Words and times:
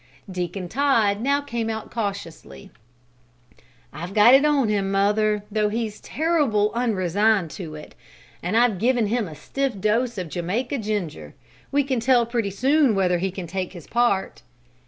Deacon 0.31 0.67
Todd 0.67 1.21
now 1.21 1.41
came 1.41 1.69
out 1.69 1.91
cautiously. 1.91 2.71
"I've 3.93 4.15
got 4.15 4.33
it 4.33 4.43
on 4.43 4.67
him, 4.67 4.89
mother, 4.89 5.43
tho' 5.51 5.69
he's 5.69 5.99
terrible 5.99 6.71
unresigned 6.73 7.51
to 7.51 7.75
it; 7.75 7.93
an' 8.41 8.55
I've 8.55 8.79
given 8.79 9.05
him 9.05 9.27
a 9.27 9.35
stiff 9.35 9.79
dose 9.79 10.17
o' 10.17 10.23
Jamaica 10.23 10.79
Ginger. 10.79 11.35
We 11.71 11.83
can 11.83 11.99
tell 11.99 12.25
pretty 12.25 12.49
soon 12.49 12.95
whether 12.95 13.19
he 13.19 13.29
can 13.29 13.45
take 13.45 13.73
his 13.73 13.85
part." 13.85 14.41